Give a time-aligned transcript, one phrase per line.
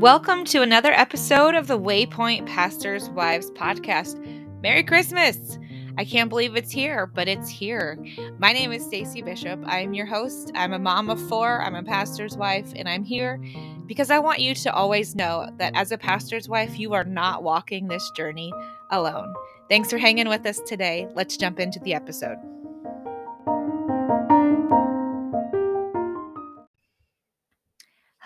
[0.00, 4.20] Welcome to another episode of the Waypoint Pastors Wives podcast.
[4.60, 5.58] Merry Christmas!
[5.96, 7.98] I can't believe it's here, but it's here.
[8.38, 9.58] My name is Stacy Bishop.
[9.64, 10.52] I'm your host.
[10.54, 11.62] I'm a mom of four.
[11.62, 13.42] I'm a pastor's wife, and I'm here
[13.86, 17.42] because I want you to always know that as a pastor's wife, you are not
[17.42, 18.52] walking this journey
[18.90, 19.32] alone.
[19.70, 21.08] Thanks for hanging with us today.
[21.14, 22.36] Let's jump into the episode.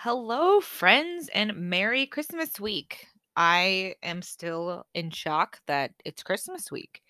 [0.03, 3.05] Hello, friends, and Merry Christmas week.
[3.35, 7.03] I am still in shock that it's Christmas week.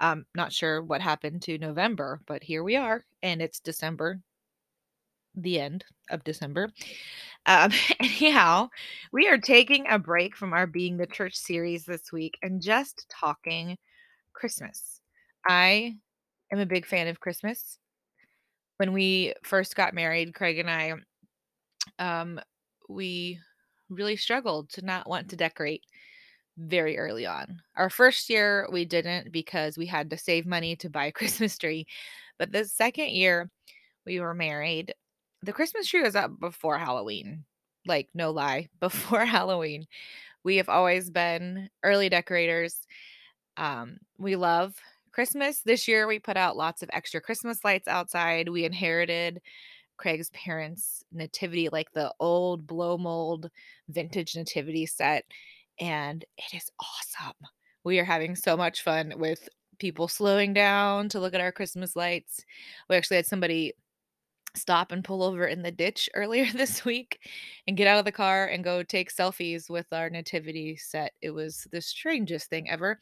[0.00, 4.20] Um, not sure what happened to November, but here we are, and it's December,
[5.36, 6.72] the end of December.
[7.46, 7.70] Um,
[8.00, 8.68] anyhow,
[9.12, 13.06] we are taking a break from our Being the Church series this week and just
[13.08, 13.78] talking
[14.32, 15.00] Christmas.
[15.48, 15.94] I
[16.50, 17.78] am a big fan of Christmas.
[18.78, 20.94] When we first got married, Craig and I
[21.98, 22.40] um,
[22.88, 23.38] we
[23.90, 25.82] really struggled to not want to decorate
[26.56, 27.60] very early on.
[27.76, 31.58] Our first year, we didn't because we had to save money to buy a Christmas
[31.58, 31.86] tree.
[32.38, 33.50] But the second year
[34.06, 34.94] we were married,
[35.42, 37.44] the Christmas tree was up before Halloween.
[37.86, 39.86] Like, no lie, before Halloween.
[40.42, 42.86] We have always been early decorators.
[43.56, 44.74] Um, we love
[45.12, 45.60] Christmas.
[45.60, 48.48] This year, we put out lots of extra Christmas lights outside.
[48.48, 49.40] We inherited
[49.96, 53.50] Craig's parents' nativity, like the old blow mold
[53.88, 55.24] vintage nativity set.
[55.80, 57.36] And it is awesome.
[57.84, 61.96] We are having so much fun with people slowing down to look at our Christmas
[61.96, 62.44] lights.
[62.88, 63.74] We actually had somebody
[64.56, 67.18] stop and pull over in the ditch earlier this week
[67.66, 71.12] and get out of the car and go take selfies with our nativity set.
[71.22, 72.98] It was the strangest thing ever.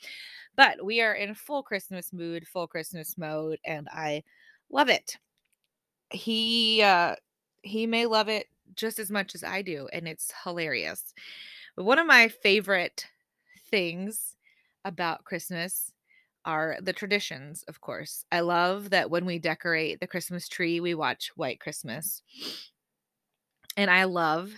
[0.56, 4.22] But we are in full Christmas mood, full Christmas mode, and I
[4.70, 5.16] love it
[6.12, 7.16] he uh
[7.62, 11.14] he may love it just as much as I do and it's hilarious.
[11.76, 13.06] But one of my favorite
[13.70, 14.36] things
[14.84, 15.92] about Christmas
[16.44, 18.24] are the traditions, of course.
[18.32, 22.22] I love that when we decorate the Christmas tree, we watch White Christmas.
[23.76, 24.52] And I love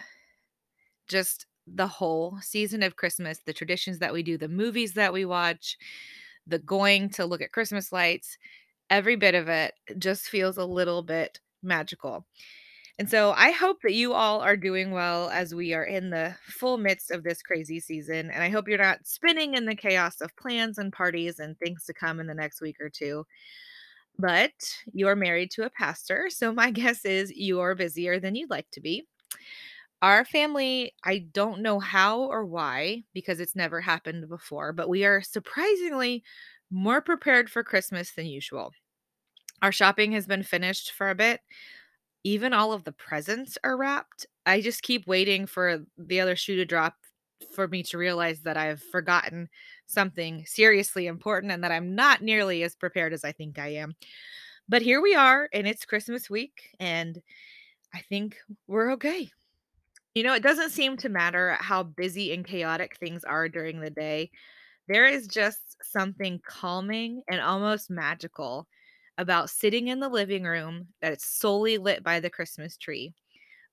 [1.08, 5.24] just the whole season of Christmas, the traditions that we do, the movies that we
[5.24, 5.76] watch,
[6.46, 8.38] the going to look at Christmas lights,
[8.90, 12.26] every bit of it just feels a little bit magical.
[12.98, 13.10] And mm.
[13.10, 16.78] so I hope that you all are doing well as we are in the full
[16.78, 18.30] midst of this crazy season.
[18.30, 21.84] And I hope you're not spinning in the chaos of plans and parties and things
[21.86, 23.26] to come in the next week or two.
[24.18, 24.52] But
[24.92, 26.28] you're married to a pastor.
[26.30, 29.06] So my guess is you're busier than you'd like to be.
[30.02, 35.06] Our family, I don't know how or why, because it's never happened before, but we
[35.06, 36.22] are surprisingly
[36.70, 38.72] more prepared for Christmas than usual.
[39.62, 41.40] Our shopping has been finished for a bit.
[42.24, 44.26] Even all of the presents are wrapped.
[44.46, 46.96] I just keep waiting for the other shoe to drop
[47.52, 49.48] for me to realize that I've forgotten
[49.86, 53.94] something seriously important and that I'm not nearly as prepared as I think I am.
[54.68, 57.20] But here we are, and it's Christmas week, and
[57.94, 59.30] I think we're okay.
[60.14, 63.90] You know, it doesn't seem to matter how busy and chaotic things are during the
[63.90, 64.30] day.
[64.88, 68.66] There is just something calming and almost magical
[69.18, 73.14] about sitting in the living room that's solely lit by the Christmas tree.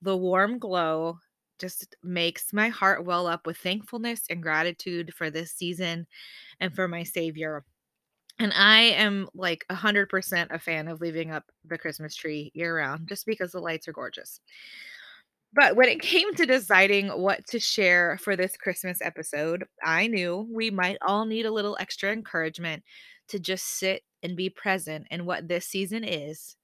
[0.01, 1.19] The warm glow
[1.59, 6.07] just makes my heart well up with thankfulness and gratitude for this season
[6.59, 7.66] and for my Savior.
[8.39, 13.07] And I am like 100% a fan of leaving up the Christmas tree year round
[13.09, 14.41] just because the lights are gorgeous.
[15.53, 20.47] But when it came to deciding what to share for this Christmas episode, I knew
[20.50, 22.84] we might all need a little extra encouragement
[23.29, 26.56] to just sit and be present in what this season is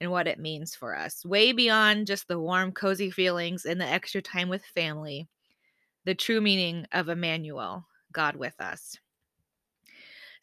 [0.00, 3.86] and what it means for us, way beyond just the warm, cozy feelings and the
[3.86, 5.28] extra time with family,
[6.04, 8.98] the true meaning of Emmanuel, God with us.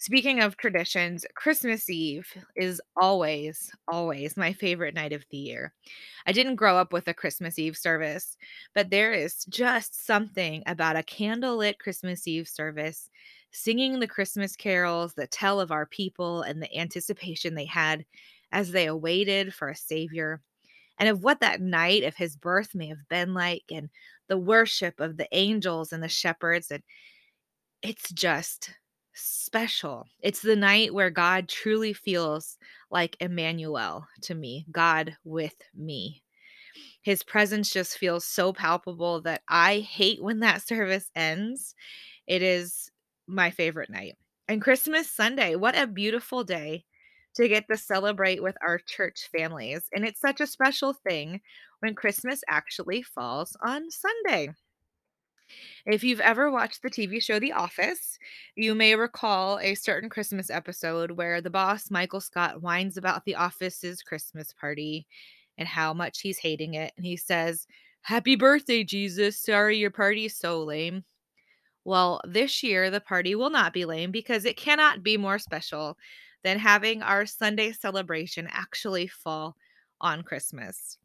[0.03, 2.27] Speaking of traditions, Christmas Eve
[2.57, 5.73] is always, always my favorite night of the year.
[6.25, 8.35] I didn't grow up with a Christmas Eve service,
[8.75, 13.09] but there is just something about a candlelit Christmas Eve service
[13.51, 18.03] singing the Christmas carols that tell of our people and the anticipation they had
[18.51, 20.41] as they awaited for a Savior,
[20.99, 23.89] and of what that night of his birth may have been like, and
[24.27, 26.71] the worship of the angels and the shepherds.
[26.71, 26.83] And
[27.81, 28.71] it's just
[29.13, 30.07] special.
[30.21, 32.57] It's the night where God truly feels
[32.91, 36.23] like Emmanuel to me, God with me.
[37.01, 41.75] His presence just feels so palpable that I hate when that service ends.
[42.27, 42.91] It is
[43.27, 44.17] my favorite night.
[44.47, 46.85] And Christmas Sunday, what a beautiful day
[47.35, 49.83] to get to celebrate with our church families.
[49.93, 51.41] And it's such a special thing
[51.79, 54.49] when Christmas actually falls on Sunday.
[55.85, 58.17] If you've ever watched the TV show The Office,
[58.55, 63.35] you may recall a certain Christmas episode where the boss, Michael Scott, whines about the
[63.35, 65.07] office's Christmas party
[65.57, 66.93] and how much he's hating it.
[66.95, 67.67] And he says,
[68.01, 69.37] Happy birthday, Jesus.
[69.39, 71.03] Sorry your party is so lame.
[71.85, 75.97] Well, this year the party will not be lame because it cannot be more special
[76.43, 79.55] than having our Sunday celebration actually fall
[80.01, 80.97] on Christmas.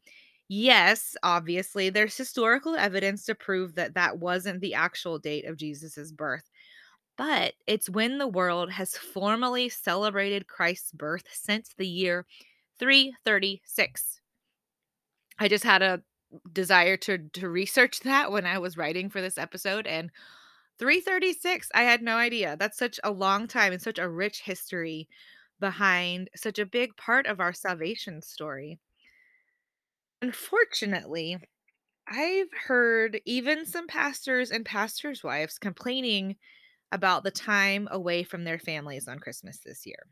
[0.49, 6.11] Yes, obviously, there's historical evidence to prove that that wasn't the actual date of Jesus's
[6.11, 6.49] birth,
[7.17, 12.25] but it's when the world has formally celebrated Christ's birth since the year
[12.79, 14.21] 336.
[15.39, 16.03] I just had a
[16.51, 20.11] desire to to research that when I was writing for this episode and
[20.77, 22.55] 336, I had no idea.
[22.57, 25.09] That's such a long time and such a rich history
[25.59, 28.79] behind such a big part of our salvation story.
[30.21, 31.37] Unfortunately,
[32.07, 36.37] I've heard even some pastors and pastors' wives complaining
[36.91, 40.07] about the time away from their families on Christmas this year.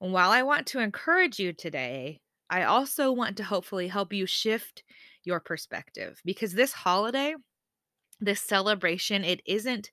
[0.00, 4.26] And while I want to encourage you today, I also want to hopefully help you
[4.26, 4.82] shift
[5.24, 7.34] your perspective because this holiday,
[8.20, 9.92] this celebration, it isn't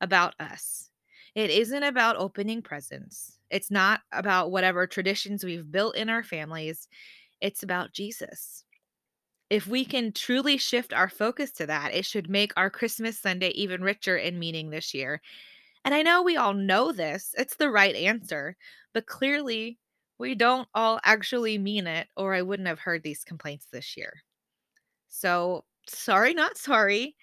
[0.00, 0.90] about us.
[1.34, 3.38] It isn't about opening presents.
[3.50, 6.88] It's not about whatever traditions we've built in our families.
[7.40, 8.64] It's about Jesus.
[9.50, 13.50] If we can truly shift our focus to that, it should make our Christmas Sunday
[13.50, 15.20] even richer in meaning this year.
[15.84, 18.56] And I know we all know this, it's the right answer,
[18.94, 19.78] but clearly
[20.18, 24.22] we don't all actually mean it, or I wouldn't have heard these complaints this year.
[25.08, 27.16] So, sorry, not sorry.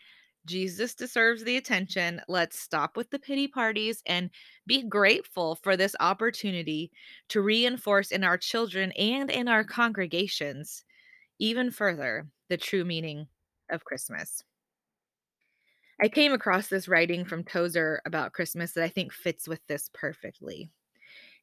[0.46, 2.22] Jesus deserves the attention.
[2.28, 4.30] Let's stop with the pity parties and
[4.66, 6.92] be grateful for this opportunity
[7.30, 10.84] to reinforce in our children and in our congregations
[11.40, 13.28] even further the true meaning
[13.72, 14.44] of Christmas.
[16.02, 19.90] I came across this writing from Tozer about Christmas that I think fits with this
[19.94, 20.70] perfectly.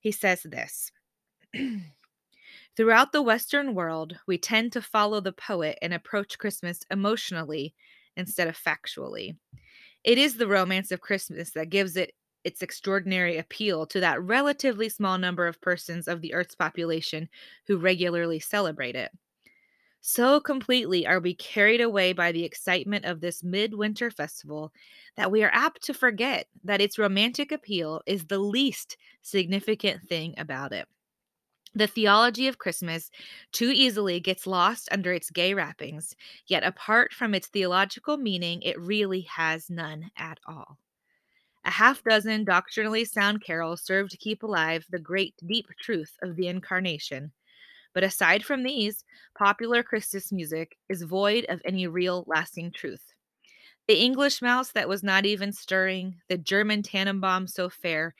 [0.00, 0.90] He says this
[2.76, 7.74] Throughout the Western world, we tend to follow the poet and approach Christmas emotionally
[8.18, 9.36] instead of factually.
[10.04, 12.12] It is the romance of Christmas that gives it
[12.44, 17.28] its extraordinary appeal to that relatively small number of persons of the Earth's population
[17.66, 19.10] who regularly celebrate it.
[20.00, 24.72] So completely are we carried away by the excitement of this midwinter festival
[25.16, 30.34] that we are apt to forget that its romantic appeal is the least significant thing
[30.38, 30.88] about it.
[31.74, 33.10] The theology of Christmas
[33.52, 36.14] too easily gets lost under its gay wrappings,
[36.46, 40.78] yet apart from its theological meaning, it really has none at all.
[41.64, 46.36] A half dozen doctrinally sound carols serve to keep alive the great deep truth of
[46.36, 47.32] the incarnation.
[47.92, 49.04] But aside from these,
[49.36, 53.12] popular Christmas music is void of any real lasting truth.
[53.86, 58.14] The English mouse that was not even stirring, the German Tannenbaum so fair,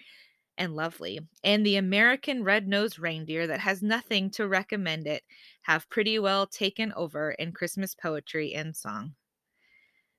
[0.58, 5.22] and lovely, and the American red-nosed reindeer that has nothing to recommend it
[5.62, 9.14] have pretty well taken over in Christmas poetry and song.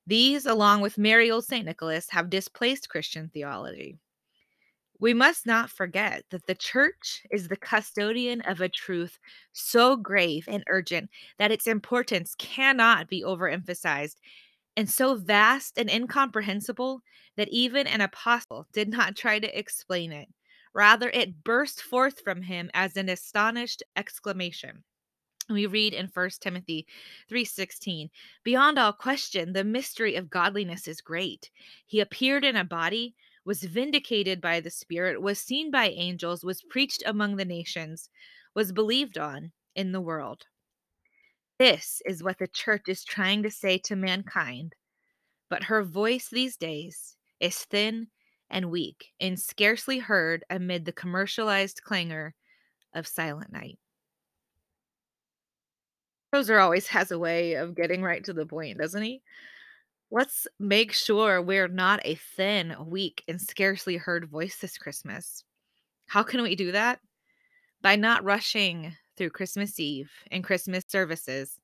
[0.06, 1.64] These, along with merry old St.
[1.64, 3.98] Nicholas, have displaced Christian theology.
[4.98, 9.18] We must not forget that the church is the custodian of a truth
[9.52, 14.16] so grave and urgent that its importance cannot be overemphasized
[14.76, 17.02] and so vast and incomprehensible
[17.36, 20.28] that even an apostle did not try to explain it.
[20.72, 24.84] Rather, it burst forth from him as an astonished exclamation.
[25.48, 26.86] We read in 1 Timothy
[27.28, 28.10] 3:16,
[28.44, 31.50] "Beyond all question, the mystery of godliness is great.
[31.86, 36.62] He appeared in a body, was vindicated by the Spirit, was seen by angels, was
[36.62, 38.10] preached among the nations,
[38.54, 40.46] was believed on in the world."
[41.58, 44.76] This is what the church is trying to say to mankind,
[45.48, 48.10] but her voice these days is thin
[48.50, 52.34] and weak and scarcely heard amid the commercialized clangor
[52.94, 53.78] of Silent Night.
[56.32, 59.22] Tozer always has a way of getting right to the point, doesn't he?
[60.12, 65.44] Let's make sure we're not a thin, weak, and scarcely heard voice this Christmas.
[66.06, 67.00] How can we do that?
[67.82, 71.60] By not rushing through Christmas Eve and Christmas services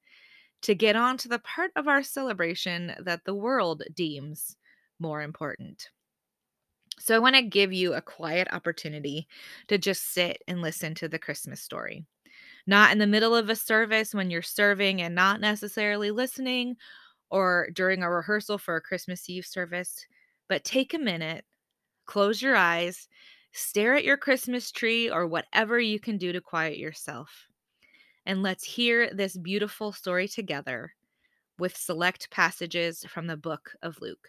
[0.62, 4.56] to get on to the part of our celebration that the world deems
[4.98, 5.90] more important.
[6.98, 9.28] So, I want to give you a quiet opportunity
[9.68, 12.04] to just sit and listen to the Christmas story.
[12.66, 16.76] Not in the middle of a service when you're serving and not necessarily listening,
[17.30, 20.06] or during a rehearsal for a Christmas Eve service,
[20.48, 21.44] but take a minute,
[22.06, 23.08] close your eyes,
[23.58, 27.46] Stare at your Christmas tree or whatever you can do to quiet yourself.
[28.26, 30.92] And let's hear this beautiful story together
[31.58, 34.28] with select passages from the book of Luke.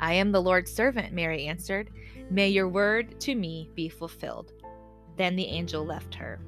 [0.00, 1.90] I am the Lord's servant, Mary answered.
[2.30, 4.52] May your word to me be fulfilled.
[5.16, 6.40] Then the angel left her.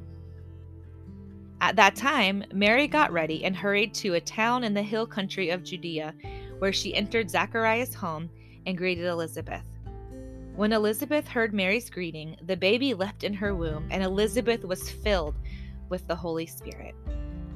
[1.60, 5.50] At that time, Mary got ready and hurried to a town in the hill country
[5.50, 6.14] of Judea,
[6.58, 8.28] where she entered Zachariah's home
[8.66, 9.64] and greeted Elizabeth.
[10.54, 15.34] When Elizabeth heard Mary's greeting, the baby leapt in her womb, and Elizabeth was filled
[15.88, 16.94] with the Holy Spirit.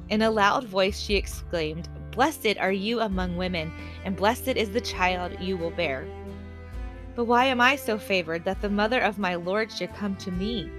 [0.09, 3.71] In a loud voice, she exclaimed, Blessed are you among women,
[4.03, 6.05] and blessed is the child you will bear.
[7.15, 10.31] But why am I so favored that the mother of my Lord should come to
[10.31, 10.69] me?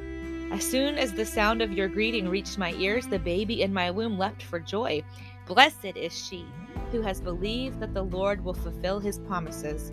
[0.51, 3.91] As soon as the sound of your greeting reached my ears, the baby in my
[3.91, 5.03] womb leapt for joy.
[5.47, 6.45] Blessed is she
[6.91, 9.91] who has believed that the Lord will fulfill his promises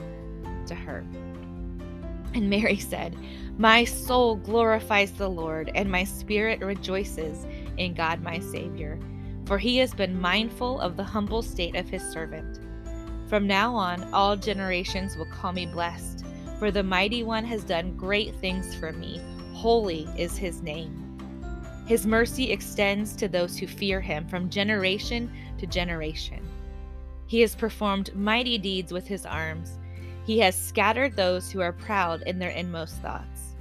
[0.65, 1.05] to her.
[2.33, 3.15] And Mary said,
[3.57, 7.45] My soul glorifies the Lord, and my spirit rejoices
[7.77, 8.99] in God my Savior
[9.49, 12.59] for he has been mindful of the humble state of his servant.
[13.27, 16.23] From now on, all generations will call me blessed,
[16.59, 19.19] for the mighty one has done great things for me.
[19.55, 21.17] Holy is his name.
[21.87, 26.47] His mercy extends to those who fear him from generation to generation.
[27.25, 29.79] He has performed mighty deeds with his arms.
[30.27, 33.55] He has scattered those who are proud in their inmost thoughts.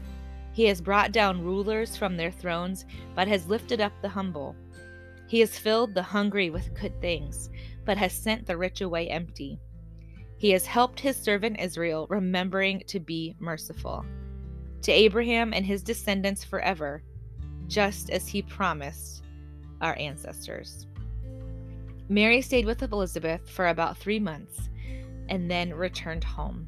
[0.52, 4.54] He has brought down rulers from their thrones, but has lifted up the humble.
[5.28, 7.50] He has filled the hungry with good things,
[7.85, 9.61] but has sent the rich away empty.
[10.38, 14.06] He has helped his servant Israel, remembering to be merciful.
[14.82, 17.02] To Abraham and his descendants forever,
[17.66, 19.25] just as he promised
[19.82, 20.87] our ancestors.
[22.08, 24.70] Mary stayed with Elizabeth for about three months
[25.28, 26.66] and then returned home.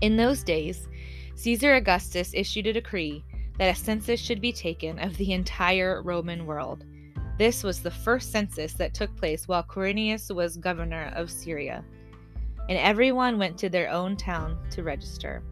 [0.00, 0.88] In those days,
[1.34, 3.22] Caesar Augustus issued a decree
[3.58, 6.84] that a census should be taken of the entire Roman world.
[7.36, 11.84] This was the first census that took place while Quirinius was governor of Syria,
[12.68, 15.42] and everyone went to their own town to register.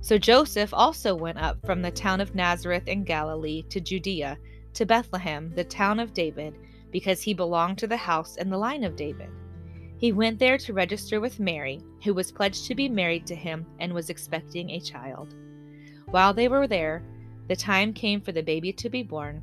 [0.00, 4.38] So Joseph also went up from the town of Nazareth in Galilee to Judea,
[4.74, 6.56] to Bethlehem, the town of David,
[6.90, 9.28] because he belonged to the house and the line of David.
[9.98, 13.66] He went there to register with Mary, who was pledged to be married to him
[13.78, 15.34] and was expecting a child.
[16.06, 17.04] While they were there,
[17.48, 19.42] the time came for the baby to be born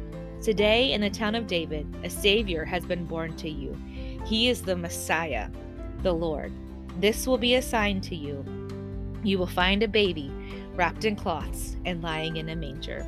[0.41, 3.77] Today, in the town of David, a Savior has been born to you.
[4.25, 5.49] He is the Messiah,
[6.01, 6.51] the Lord.
[6.99, 8.43] This will be a sign to you.
[9.23, 10.31] You will find a baby
[10.73, 13.05] wrapped in cloths and lying in a manger.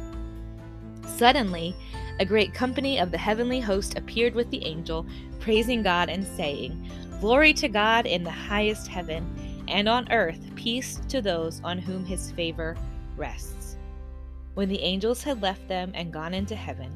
[1.08, 1.76] Suddenly,
[2.20, 5.04] a great company of the heavenly host appeared with the angel,
[5.40, 6.88] praising God and saying,
[7.20, 12.06] Glory to God in the highest heaven, and on earth peace to those on whom
[12.06, 12.78] his favor
[13.18, 13.76] rests.
[14.54, 16.96] When the angels had left them and gone into heaven,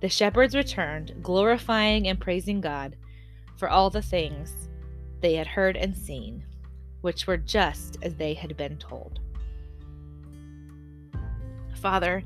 [0.00, 2.96] The shepherds returned, glorifying and praising God
[3.56, 4.68] for all the things
[5.20, 6.44] they had heard and seen,
[7.02, 9.20] which were just as they had been told.
[11.80, 12.24] Father,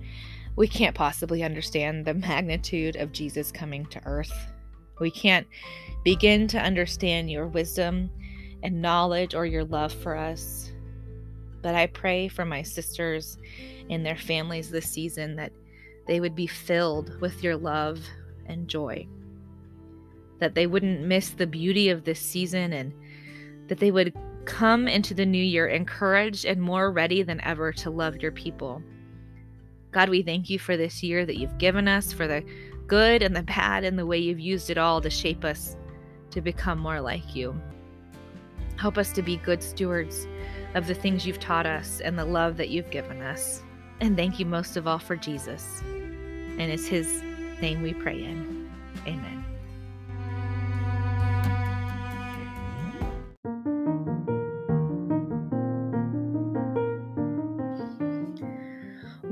[0.56, 4.32] we can't possibly understand the magnitude of Jesus coming to earth.
[5.00, 5.46] We can't
[6.04, 8.10] begin to understand your wisdom
[8.62, 10.70] and knowledge or your love for us.
[11.62, 13.38] But I pray for my sisters
[13.90, 15.52] and their families this season that
[16.06, 18.00] they would be filled with your love
[18.46, 19.06] and joy.
[20.40, 22.92] That they wouldn't miss the beauty of this season and
[23.68, 24.12] that they would
[24.44, 28.82] come into the new year encouraged and more ready than ever to love your people.
[29.90, 32.44] God, we thank you for this year that you've given us, for the
[32.86, 35.76] good and the bad, and the way you've used it all to shape us
[36.30, 37.58] to become more like you.
[38.76, 40.26] Help us to be good stewards
[40.74, 43.62] of the things you've taught us and the love that you've given us.
[44.00, 45.80] And thank you most of all for Jesus.
[45.82, 47.22] And it's his
[47.60, 48.70] name we pray in.
[49.06, 49.44] Amen.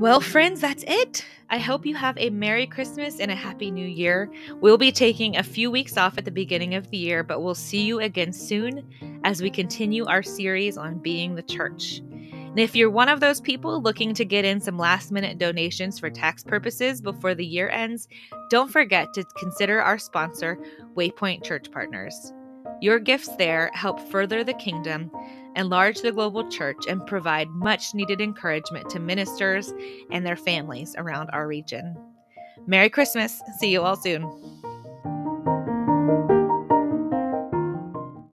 [0.03, 1.23] Well, friends, that's it.
[1.49, 4.29] I hope you have a Merry Christmas and a Happy New Year.
[4.59, 7.55] We'll be taking a few weeks off at the beginning of the year, but we'll
[7.55, 8.89] see you again soon
[9.23, 12.01] as we continue our series on being the church.
[12.53, 15.97] And if you're one of those people looking to get in some last minute donations
[15.97, 18.07] for tax purposes before the year ends,
[18.51, 20.59] don't forget to consider our sponsor,
[20.95, 22.31] Waypoint Church Partners.
[22.79, 25.09] Your gifts there help further the kingdom,
[25.55, 29.73] enlarge the global church, and provide much needed encouragement to ministers
[30.11, 31.97] and their families around our region.
[32.67, 33.41] Merry Christmas.
[33.57, 34.31] See you all soon.